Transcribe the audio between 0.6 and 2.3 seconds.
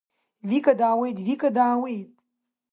даауеит, Вика даауеит!